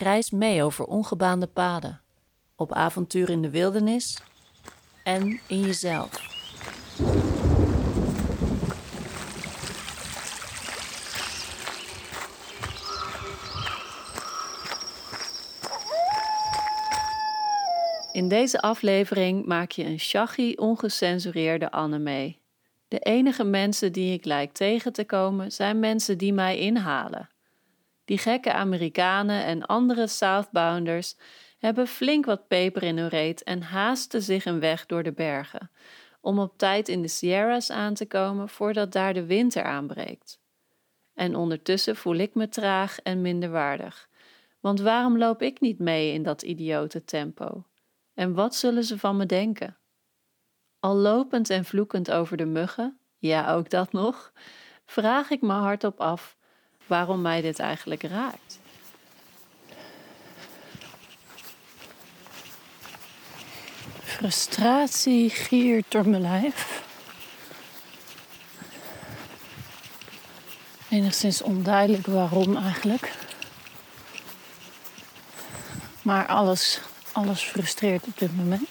[0.00, 2.00] Reis mee over ongebaande paden,
[2.56, 4.22] op avontuur in de wildernis
[5.04, 6.26] en in jezelf.
[18.12, 22.40] In deze aflevering maak je een shaggy, ongecensureerde Anne mee.
[22.88, 27.28] De enige mensen die ik lijk tegen te komen zijn mensen die mij inhalen.
[28.08, 31.16] Die gekke Amerikanen en andere Southbounders
[31.58, 35.70] hebben flink wat peper in hun reet en haasten zich een weg door de bergen,
[36.20, 40.40] om op tijd in de Sierras aan te komen voordat daar de winter aanbreekt.
[41.14, 44.08] En ondertussen voel ik me traag en minderwaardig,
[44.60, 47.64] want waarom loop ik niet mee in dat idiote tempo?
[48.14, 49.76] En wat zullen ze van me denken?
[50.80, 54.32] Al lopend en vloekend over de muggen, ja ook dat nog,
[54.84, 56.37] vraag ik me hardop af
[56.88, 58.58] waarom mij dit eigenlijk raakt.
[64.04, 66.82] Frustratie giert door mijn lijf.
[70.88, 73.12] Enigszins onduidelijk waarom eigenlijk.
[76.02, 76.80] Maar alles
[77.18, 78.68] alles frustreert op dit moment.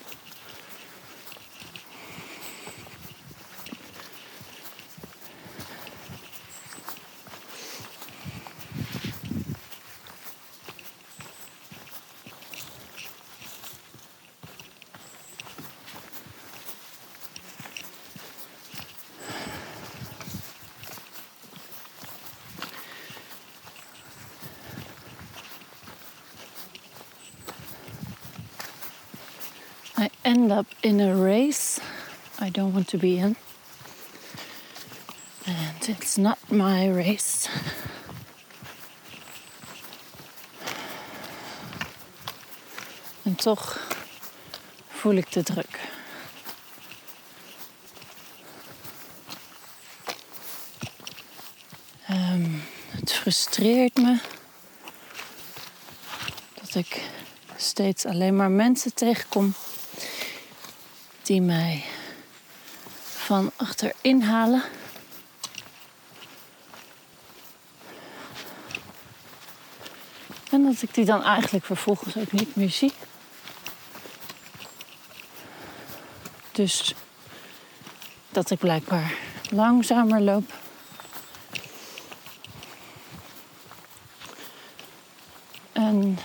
[30.88, 31.81] In a race
[32.40, 33.36] I don't want to be in.
[35.46, 37.50] And it's not my race.
[43.24, 43.88] En toch
[44.88, 45.80] voel ik de druk.
[52.09, 54.20] Um, het frustreert me
[56.53, 57.02] dat ik
[57.56, 59.53] steeds alleen maar mensen tegenkom
[61.28, 61.84] die mij
[63.02, 64.64] van achterin halen.
[70.52, 72.94] En dat ik die dan eigenlijk vervolgens ook niet meer zie.
[76.52, 76.94] Dus
[78.30, 79.14] dat ik blijkbaar
[79.50, 80.54] langzamer loop.
[85.72, 86.20] En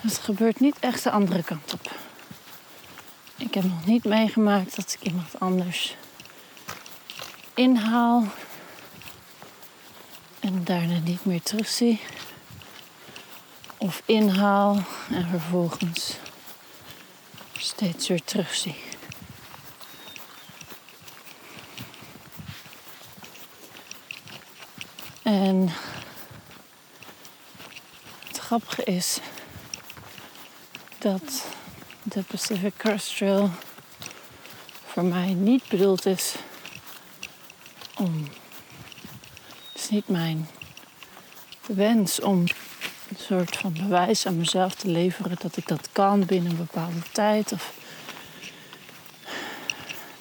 [0.00, 1.90] het gebeurt niet echt de andere kant op.
[3.36, 5.96] Ik heb nog niet meegemaakt dat ik iemand anders
[7.54, 8.24] inhaal
[10.40, 12.00] en daarna niet meer terugzie.
[13.78, 16.16] Of inhaal en vervolgens
[17.58, 18.76] steeds weer terugzie.
[25.22, 25.68] En
[28.26, 29.20] het grappige is
[30.98, 31.46] dat
[32.02, 33.50] de Pacific Crest Trail
[34.86, 36.34] voor mij niet bedoeld is
[37.96, 38.28] om.
[39.72, 40.48] Het is niet mijn
[41.66, 42.38] wens om
[43.08, 47.02] een soort van bewijs aan mezelf te leveren dat ik dat kan binnen een bepaalde
[47.12, 47.72] tijd of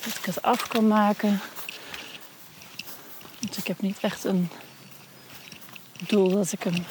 [0.03, 1.39] dat ik het af kan maken.
[3.39, 4.49] Want ik heb niet echt een
[6.07, 6.85] doel dat ik hem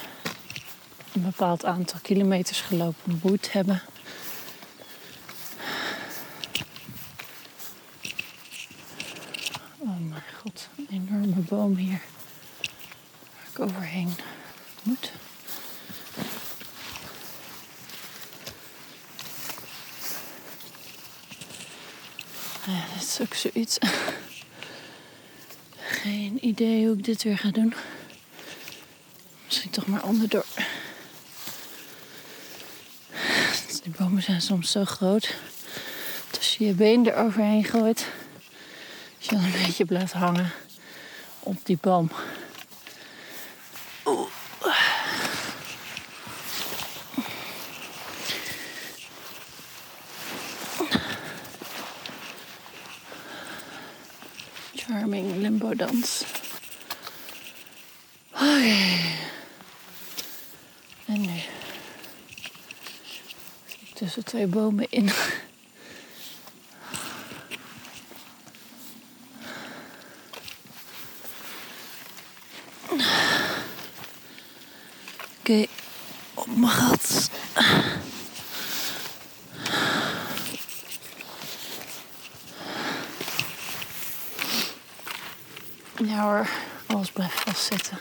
[1.17, 3.83] een bepaald aantal kilometers gelopen moet hebben.
[9.79, 12.01] Oh mijn god, een enorme boom hier.
[13.35, 14.15] Waar ik overheen
[14.83, 15.13] moet.
[22.67, 23.79] Ja, dit is ook zoiets.
[25.77, 27.75] Geen idee hoe ik dit weer ga doen.
[29.45, 30.45] Misschien toch maar onderdoor.
[34.07, 35.35] bomen zijn soms zo groot.
[36.31, 38.07] Dat als je je been eroverheen gooit,
[39.19, 40.53] je een beetje blijft hangen
[41.41, 42.11] op die boom.
[54.75, 56.25] Charming limbo dans.
[61.07, 61.56] En nu.
[63.97, 65.11] Tussen twee bomen in.
[75.39, 75.67] Oké,
[76.35, 77.31] op mijn gat.
[86.05, 86.49] Ja hoor,
[86.87, 87.99] alles blijft vastzitten.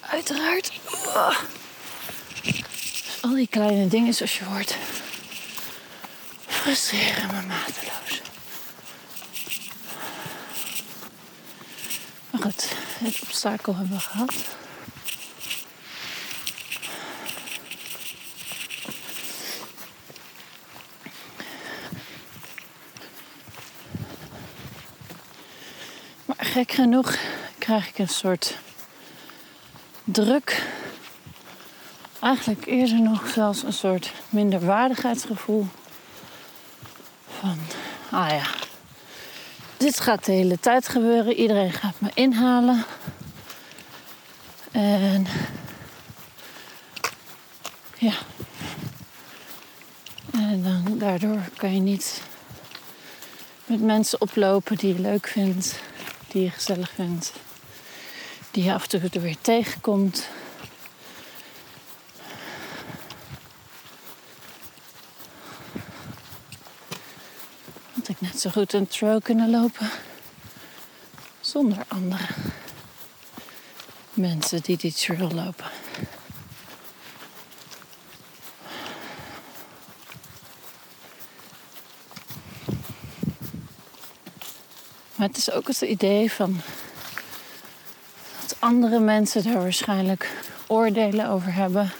[0.00, 0.72] Uiteraard.
[1.14, 1.32] Al
[3.42, 4.76] die kleine dingen zoals je hoort.
[6.46, 8.22] Frustreren me mateloos.
[12.30, 12.68] Maar goed,
[12.98, 14.34] het obstakel hebben we gehad.
[26.24, 27.16] Maar gek genoeg
[27.58, 28.58] krijg ik een soort
[30.04, 30.80] druk.
[32.32, 35.66] Eigenlijk eerder nog zelfs een soort minderwaardigheidsgevoel.
[37.40, 37.58] Van,
[38.10, 38.46] ah ja,
[39.76, 41.32] dit gaat de hele tijd gebeuren.
[41.32, 42.84] Iedereen gaat me inhalen.
[44.70, 45.26] En
[47.98, 48.14] ja.
[50.32, 52.22] En dan, daardoor kan je niet
[53.66, 55.80] met mensen oplopen die je leuk vindt,
[56.28, 57.32] die je gezellig vindt,
[58.50, 60.28] die je af en toe er weer tegenkomt.
[68.04, 69.90] Want ik net zo goed een trail kunnen lopen
[71.40, 72.26] zonder andere
[74.14, 75.66] mensen die die trail lopen.
[85.14, 86.60] Maar het is ook het idee van
[88.40, 90.30] dat andere mensen daar waarschijnlijk
[90.66, 91.92] oordelen over hebben.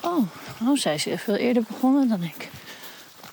[0.00, 0.28] Oh,
[0.62, 2.48] oh zij is veel eerder begonnen dan ik.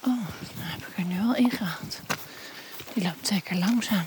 [0.03, 2.01] Oh, dan heb ik er nu al ingehaald.
[3.31, 4.05] Zeker langzaam.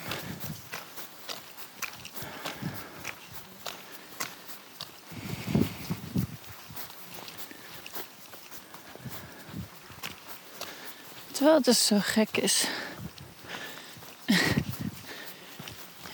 [11.33, 12.67] Terwijl het dus zo gek is.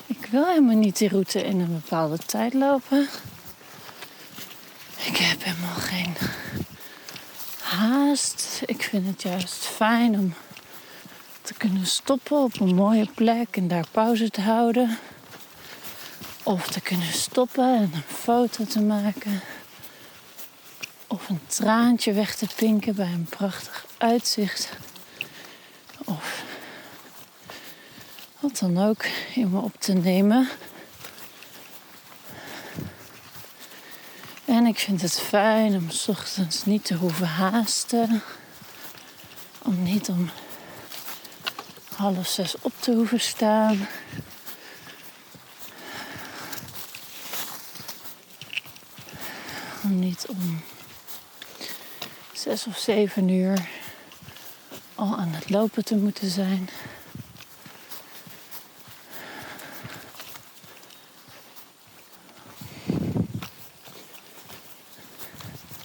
[0.06, 3.08] Ik wil helemaal niet die route in een bepaalde tijd lopen.
[4.96, 6.16] Ik heb helemaal geen
[7.60, 8.62] haast.
[8.66, 10.34] Ik vind het juist fijn om
[11.50, 14.98] te kunnen stoppen op een mooie plek en daar pauze te houden.
[16.42, 19.40] Of te kunnen stoppen en een foto te maken.
[21.06, 24.70] Of een traantje weg te pinken bij een prachtig uitzicht.
[26.04, 26.44] Of
[28.40, 29.04] wat dan ook
[29.34, 30.48] in me op te nemen.
[34.44, 38.22] En ik vind het fijn om 's ochtends niet te hoeven haasten.
[39.62, 40.30] Om niet om
[42.00, 43.88] half zes op te hoeven staan.
[49.82, 50.62] Om niet om
[52.32, 53.68] zes of zeven uur
[54.94, 56.68] al aan het lopen te moeten zijn.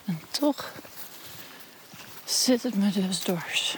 [0.05, 0.71] En toch
[2.25, 3.77] zit het me dus dwars.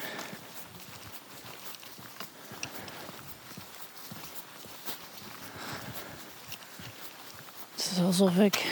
[8.08, 8.66] Alsof ik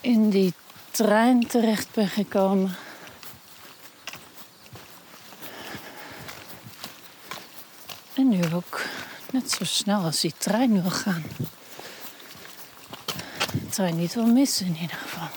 [0.00, 0.54] in die
[0.90, 2.76] trein terecht ben gekomen.
[8.14, 8.80] En nu ook
[9.32, 11.24] net zo snel als die trein wil gaan.
[13.52, 15.28] De trein niet wil missen in ieder geval.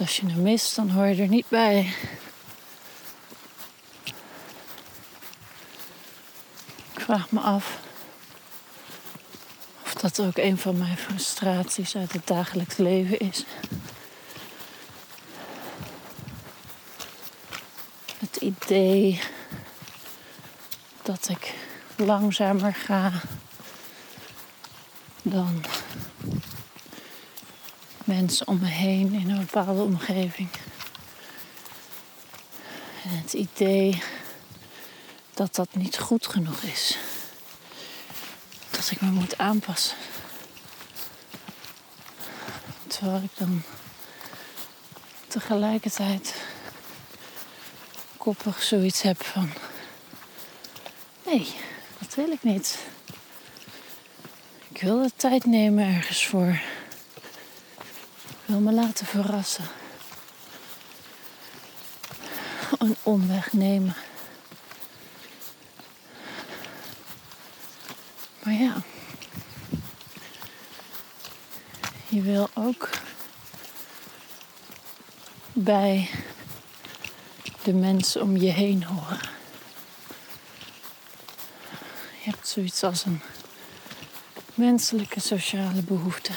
[0.00, 1.94] Als je hem mist, dan hoor je er niet bij.
[6.94, 7.83] Ik vraag me af
[10.04, 13.44] dat ook een van mijn frustraties uit het dagelijks leven is.
[18.18, 19.20] Het idee
[21.02, 21.54] dat ik
[21.96, 23.12] langzamer ga
[25.22, 25.64] dan
[28.04, 30.48] mensen om me heen in een bepaalde omgeving.
[33.04, 34.02] En het idee
[35.34, 36.98] dat dat niet goed genoeg is.
[38.84, 39.96] Dat ik me moet aanpassen.
[42.86, 43.62] Terwijl ik dan
[45.28, 46.34] tegelijkertijd
[48.16, 49.52] koppig zoiets heb van
[51.24, 51.54] Nee,
[51.98, 52.78] dat wil ik niet.
[54.68, 56.60] Ik wil de tijd nemen ergens voor.
[58.28, 59.64] Ik wil me laten verrassen.
[62.78, 63.96] Een omweg nemen.
[68.58, 68.82] Ja,
[72.08, 72.88] je wil ook
[75.52, 76.10] bij
[77.62, 79.20] de mensen om je heen horen.
[82.22, 83.20] Je hebt zoiets als een
[84.54, 86.32] menselijke sociale behoefte.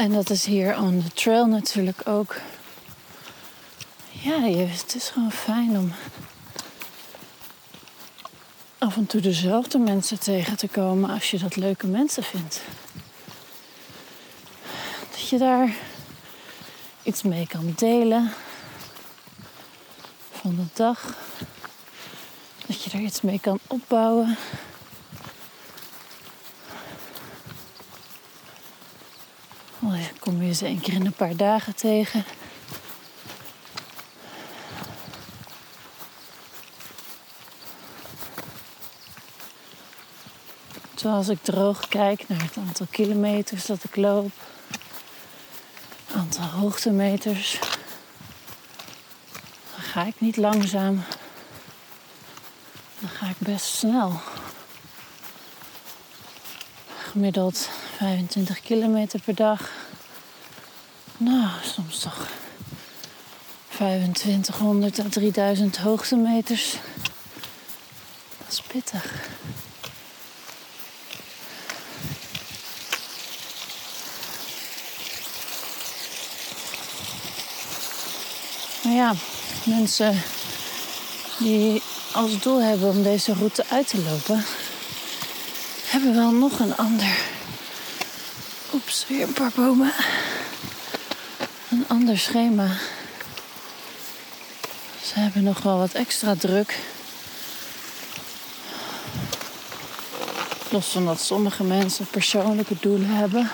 [0.00, 2.36] En dat is hier on the trail natuurlijk ook.
[4.10, 5.92] Ja, het is gewoon fijn om
[8.78, 12.60] af en toe dezelfde mensen tegen te komen als je dat leuke mensen vindt.
[15.10, 15.74] Dat je daar
[17.02, 18.32] iets mee kan delen
[20.30, 21.14] van de dag.
[22.66, 24.36] Dat je er iets mee kan opbouwen.
[30.54, 32.24] Ze één keer in een paar dagen tegen.
[40.94, 44.30] Zoals ik droog kijk naar het aantal kilometers dat ik loop,
[46.14, 47.58] aantal hoogtemeters,
[49.74, 51.04] dan ga ik niet langzaam.
[53.00, 54.20] Dan ga ik best snel.
[56.98, 59.79] Gemiddeld 25 kilometer per dag.
[61.22, 62.26] Nou, soms toch
[63.68, 66.76] 2500 à 3000 hoogtemeters.
[68.38, 69.28] Dat is pittig.
[78.82, 79.14] Maar ja,
[79.64, 80.22] mensen
[81.38, 84.44] die als doel hebben om deze route uit te lopen,
[85.84, 87.18] hebben wel nog een ander.
[88.74, 89.92] Oeps, weer een paar bomen
[91.90, 92.66] ander schema.
[95.04, 96.78] Ze hebben nog wel wat extra druk.
[100.70, 103.50] Los van dat sommige mensen persoonlijke doelen hebben,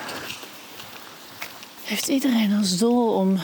[1.83, 3.39] heeft iedereen als doel om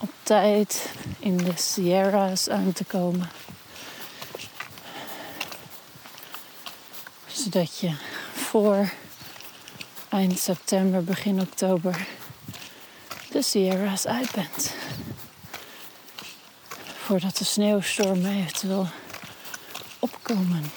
[0.00, 3.30] op tijd in de Sierra's aan te komen.
[7.26, 7.94] Zodat je
[8.32, 8.92] voor
[10.08, 12.06] eind september, begin oktober
[13.34, 14.74] de Sierra's uit bent.
[17.04, 18.86] Voordat de sneeuwstormen eventueel
[19.98, 20.70] opkomen.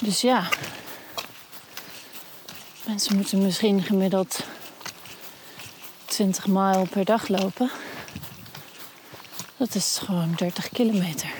[0.00, 0.48] Dus ja,
[2.86, 4.44] mensen moeten misschien gemiddeld
[6.04, 7.70] 20 mijl per dag lopen.
[9.56, 11.39] Dat is gewoon 30 kilometer.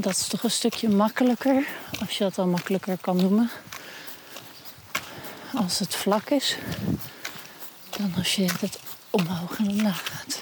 [0.00, 1.66] Dat is toch een stukje makkelijker,
[2.00, 3.50] als je dat al makkelijker kan noemen,
[5.54, 6.56] als het vlak is,
[7.90, 8.78] dan als je het
[9.10, 10.40] omhoog en omlaag gaat.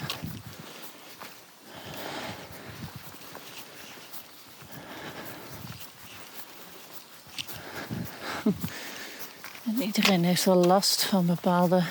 [9.66, 11.82] En iedereen heeft wel last van bepaalde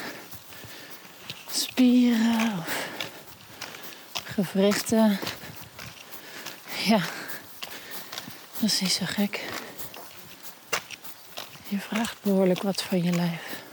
[1.52, 2.88] spieren of
[4.24, 5.20] gewrichten.
[6.86, 7.02] Ja,
[8.60, 9.44] dat is niet zo gek.
[11.68, 13.66] Je vraagt behoorlijk wat van je lijf.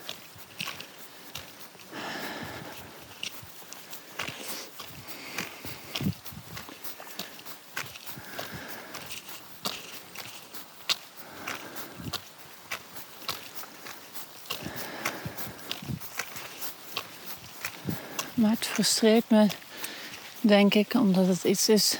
[18.35, 19.47] Maar het frustreert me,
[20.41, 21.99] denk ik, omdat het iets is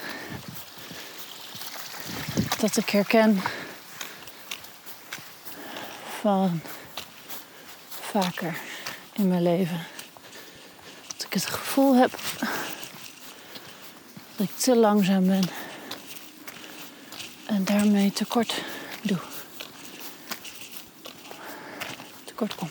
[2.65, 3.41] dat ik herken
[6.19, 6.61] van
[7.89, 8.57] vaker
[9.13, 9.85] in mijn leven.
[11.07, 12.19] Dat ik het gevoel heb
[14.35, 15.43] dat ik te langzaam ben.
[17.45, 18.61] En daarmee tekort
[19.01, 19.19] doe.
[22.23, 22.69] Tekort kom.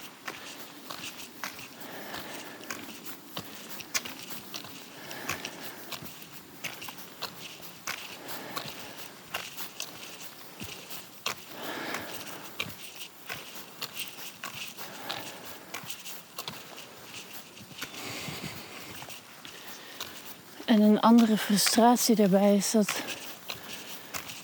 [20.74, 23.02] En een andere frustratie daarbij is dat.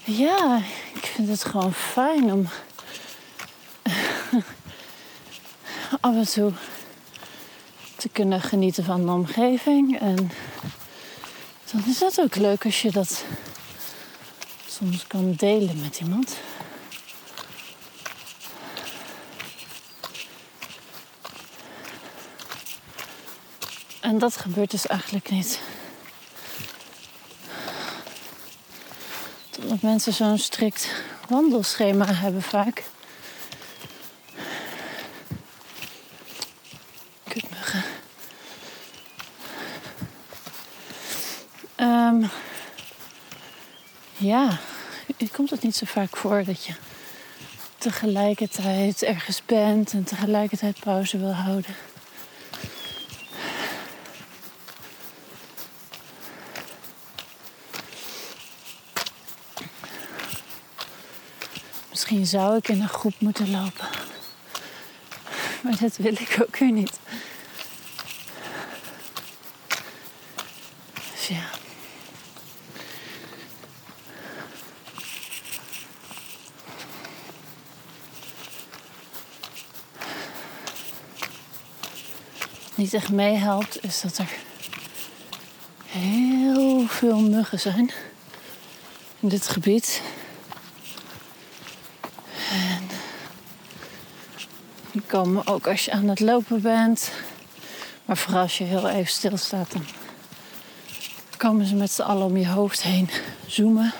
[0.05, 0.63] Ja,
[0.95, 2.49] ik vind het gewoon fijn om.
[6.01, 6.53] af en toe
[7.97, 10.01] te kunnen genieten van de omgeving.
[10.01, 10.31] En
[11.73, 13.25] dan is het ook leuk als je dat
[14.67, 16.37] soms kan delen met iemand.
[24.01, 25.61] En dat gebeurt dus eigenlijk niet.
[29.81, 32.85] Dat mensen zo'n strikt wandelschema hebben vaak.
[37.29, 37.83] Kutmuggen.
[41.77, 42.31] Um,
[44.17, 44.59] ja,
[45.33, 46.73] komt het niet zo vaak voor dat je
[47.79, 51.75] tegelijkertijd ergens bent en tegelijkertijd pauze wil houden.
[62.23, 63.89] Zou ik in een groep moeten lopen.
[65.62, 66.99] Maar dat wil ik ook weer niet.
[71.12, 71.49] Dus ja.
[82.75, 84.28] niet echt meehelpt, is dat er
[85.87, 87.91] heel veel muggen zijn
[89.21, 90.02] in dit gebied.
[95.07, 97.11] Komen ook als je aan het lopen bent.
[98.05, 99.85] Maar vooral als je heel even stilstaat, dan
[101.37, 103.11] komen ze met z'n allen om je hoofd heen
[103.47, 103.93] zoomen.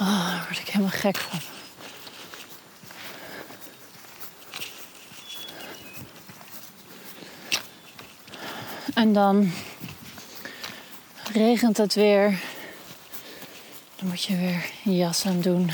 [0.00, 1.38] Oh, daar word ik helemaal gek van.
[8.94, 9.52] En dan
[11.32, 12.40] regent het weer.
[13.96, 15.70] Dan moet je weer jas aan doen.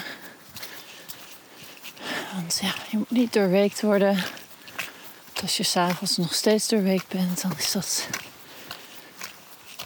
[2.63, 4.25] Ja, je moet niet doorweekt worden.
[5.43, 8.09] als je s'avonds nog steeds doorweekt bent, dan is dat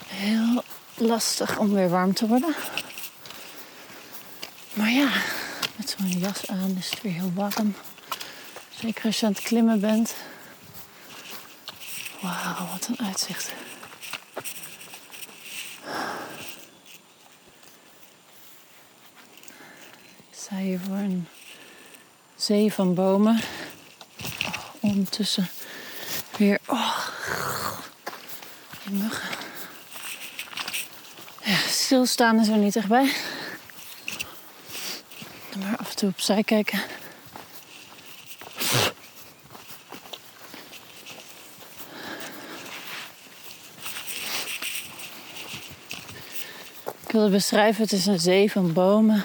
[0.07, 0.63] heel
[0.95, 2.55] lastig om weer warm te worden.
[4.73, 5.11] Maar ja,
[5.75, 7.75] met zo'n jas aan is het weer heel warm.
[8.79, 10.15] Zeker als je aan het klimmen bent.
[12.21, 13.53] Wauw, wat een uitzicht.
[20.29, 21.27] Ik sta hier voor een
[22.47, 23.39] zee van bomen.
[24.79, 25.49] Ondertussen
[26.37, 26.59] weer.
[26.65, 27.07] Oh,
[28.83, 29.01] die
[31.69, 33.13] stilstaan is er niet echt bij.
[35.57, 36.81] Maar af en toe opzij kijken.
[47.05, 49.23] Ik wil het beschrijven, het is een zee van bomen.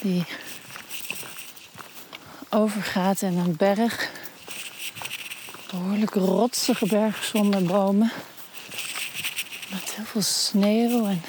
[0.00, 0.24] Die
[2.64, 4.10] overgaat in een berg.
[5.70, 8.12] Behoorlijk rotsige berg zonder bomen.
[9.70, 11.22] Met heel veel sneeuw en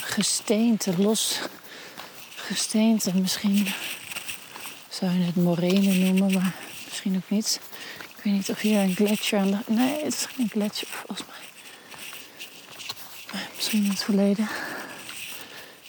[0.00, 1.40] gesteente, los
[2.34, 3.14] gesteente.
[3.14, 3.68] Misschien
[4.88, 7.60] zou je het morene noemen, maar misschien ook niet.
[8.16, 9.58] Ik weet niet of hier een gletsjer aan de...
[9.66, 11.44] Nee, het is geen gletsjer volgens mij.
[13.54, 14.48] Misschien in het verleden.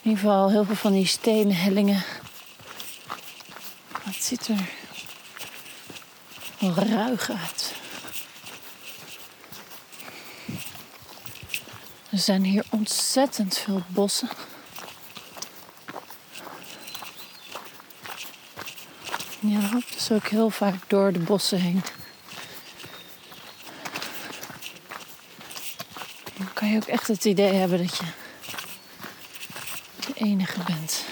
[0.01, 2.03] In ieder geval heel veel van die stenen hellingen
[4.07, 4.69] het ziet er
[6.89, 7.73] ruig uit.
[12.09, 14.29] Er zijn hier ontzettend veel bossen.
[19.39, 21.83] Je loopt dus ook heel vaak door de bossen heen.
[26.37, 28.05] Dan kan je ook echt het idee hebben dat je
[29.99, 31.03] de enige bent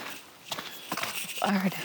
[1.35, 1.75] op aarde.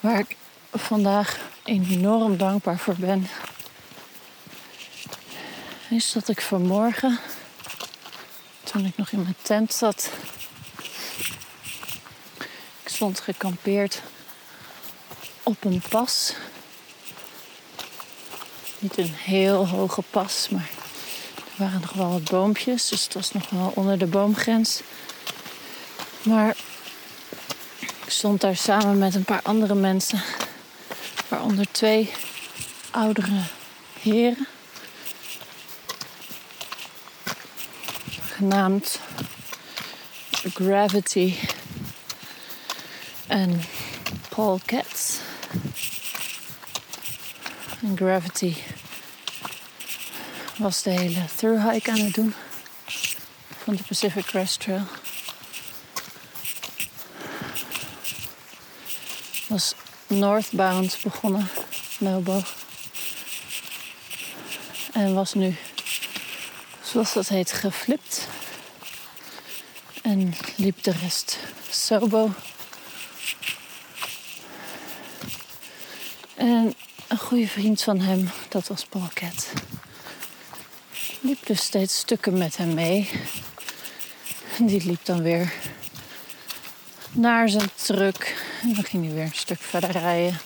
[0.00, 0.36] Waar ik
[0.82, 3.28] vandaag enorm dankbaar voor ben.
[5.90, 7.18] is dat ik vanmorgen,
[8.64, 10.10] toen ik nog in mijn tent zat,
[12.82, 14.02] ik stond gekampeerd
[15.42, 16.34] op een pas.
[18.78, 20.70] Niet een heel hoge pas, maar
[21.36, 24.80] er waren nog wel wat boompjes, dus het was nog wel onder de boomgrens.
[26.22, 26.56] Maar
[27.80, 30.22] ik stond daar samen met een paar andere mensen,
[31.32, 32.12] waaronder twee
[32.90, 33.42] oudere
[34.00, 34.46] heren.
[38.32, 39.00] Genaamd
[40.54, 41.34] Gravity
[43.26, 43.62] en
[44.28, 45.16] Paul Katz.
[47.82, 48.56] En Gravity
[50.58, 52.34] was de hele through hike aan het doen
[53.64, 54.86] van de Pacific Crest Trail.
[59.48, 59.74] Was
[60.18, 61.48] northbound begonnen,
[61.98, 62.42] Nobo.
[64.92, 65.56] En was nu,
[66.82, 68.28] zoals dat heet, geflipt.
[70.02, 71.38] En liep de rest
[71.70, 72.30] Sobo.
[76.34, 76.74] En
[77.08, 79.52] een goede vriend van hem, dat was Cat,
[81.20, 83.10] liep dus steeds stukken met hem mee.
[84.58, 85.52] En die liep dan weer
[87.12, 88.46] naar zijn truck.
[88.62, 90.38] En dan ging hij weer een stuk verder rijden.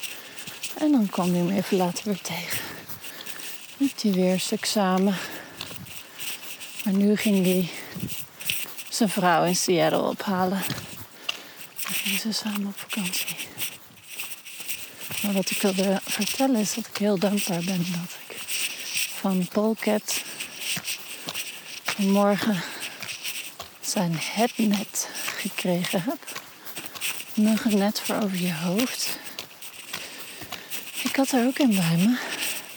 [0.79, 2.59] En dan kwam hij hem even later weer tegen.
[3.77, 5.15] Liep hij weer een stuk samen.
[6.85, 7.69] Maar nu ging hij
[8.89, 10.63] zijn vrouw in Seattle ophalen.
[11.83, 13.37] Dan gingen ze samen op vakantie.
[15.23, 18.37] Maar wat ik wilde vertellen is dat ik heel dankbaar ben dat ik
[19.21, 20.23] van Polcat
[21.85, 22.63] vanmorgen
[23.81, 26.45] zijn headnet gekregen heb.
[27.37, 29.19] Muggennet voor over je hoofd.
[31.03, 32.19] Ik had er ook een bij me.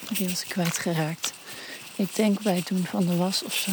[0.10, 1.34] Die was ik kwijtgeraakt.
[1.96, 3.72] Ik denk bij het doen van de was of zo.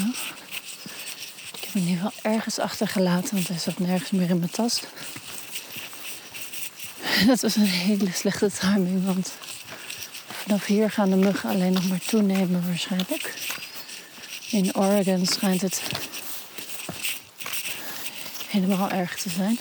[1.52, 4.50] Ik heb hem in ieder geval ergens achtergelaten, want hij zat nergens meer in mijn
[4.50, 4.82] tas.
[7.26, 9.32] Dat was een hele slechte timing, want
[10.26, 13.34] vanaf hier gaan de muggen alleen nog maar toenemen waarschijnlijk.
[14.50, 15.82] In Oregon schijnt het
[18.48, 19.58] helemaal erg te zijn.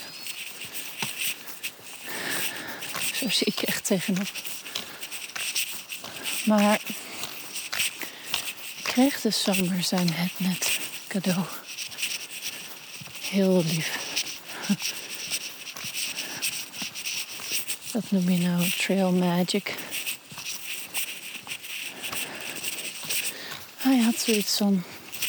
[3.26, 4.28] Zo zie ik echt tegenop.
[6.46, 6.82] Maar
[8.78, 11.46] ik kreeg de zomer zijn het net cadeau.
[13.22, 13.98] Heel lief.
[17.92, 19.76] Dat noem je nou trail magic.
[23.78, 24.84] Hij had zoiets van,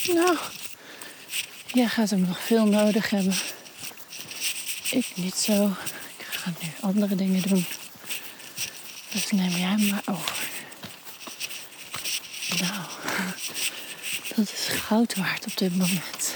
[0.07, 0.37] nou,
[1.67, 3.37] jij gaat hem nog veel nodig hebben.
[4.91, 5.77] Ik niet zo.
[6.19, 7.67] Ik ga nu andere dingen doen.
[9.17, 10.37] Dus neem jij maar over.
[12.61, 12.85] Nou,
[14.35, 16.35] dat is goud waard op dit moment.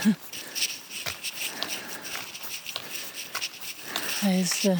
[4.21, 4.77] Hij is de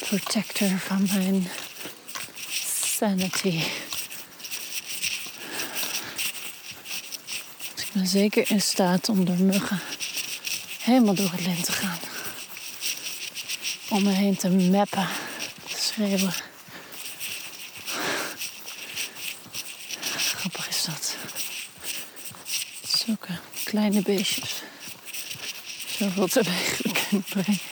[0.00, 1.48] protector van mijn
[2.96, 3.62] sanity.
[7.74, 9.80] Dus ik ben zeker in staat om door muggen
[10.80, 11.98] helemaal door het lint te gaan.
[13.88, 15.08] Om me heen te mappen,
[15.68, 16.50] te schreeuwen.
[20.42, 21.16] Grappig is dat.
[22.82, 23.38] Zulke
[23.72, 24.62] kleine beestjes.
[25.98, 27.71] Zoveel teweeg kunnen brengen.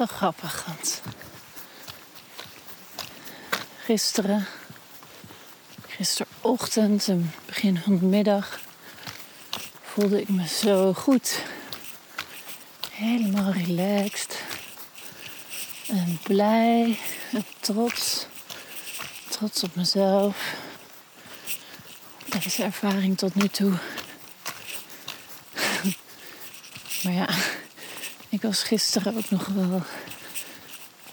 [0.00, 1.02] Is grappig, want
[3.84, 4.46] gisteren,
[5.88, 8.60] gisterochtend en begin van de middag
[9.82, 11.42] voelde ik me zo goed.
[12.90, 14.42] Helemaal relaxed
[15.88, 16.98] en blij
[17.32, 18.26] en trots.
[19.28, 20.54] Trots op mezelf.
[22.26, 23.78] Deze ervaring tot nu toe.
[27.02, 27.28] Maar ja,
[28.42, 29.82] ik was gisteren ook nog wel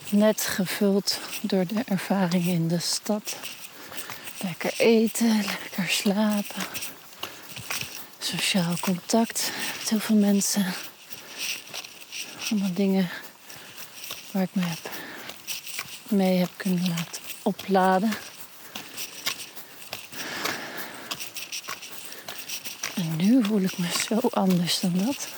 [0.08, 3.36] net gevuld door de ervaring in de stad.
[4.40, 6.62] Lekker eten, lekker slapen.
[8.18, 10.66] Sociaal contact met heel veel mensen.
[12.50, 13.10] Allemaal dingen
[14.30, 14.90] waar ik me heb,
[16.08, 18.12] mee heb kunnen laten opladen.
[22.94, 25.28] En nu voel ik me zo anders dan dat.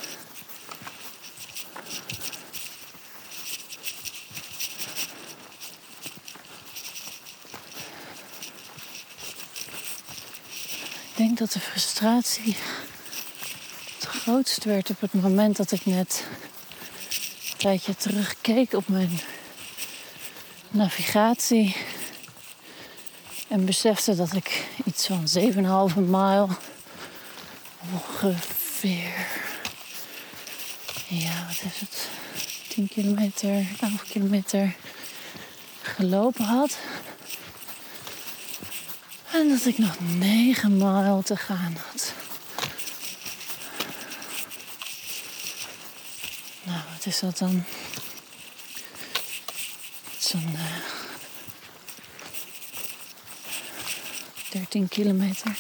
[11.42, 12.56] Dat de frustratie
[13.94, 16.24] het grootst werd op het moment dat ik net
[17.50, 19.20] een tijdje terugkeek op mijn
[20.70, 21.76] navigatie.
[23.48, 25.26] En besefte dat ik iets van
[25.92, 26.48] 7,5 mijl
[27.92, 29.26] ongeveer.
[31.08, 32.08] Ja, wat is het?
[32.68, 34.74] 10 kilometer, 11 kilometer
[35.82, 36.78] gelopen had.
[39.32, 42.14] En dat ik nog 9 mijl te gaan had.
[46.62, 47.64] Nou, wat is dat dan?
[50.18, 50.60] Zo'n uh,
[54.50, 55.56] 13 kilometer.